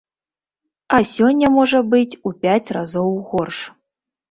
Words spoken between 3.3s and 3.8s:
горш.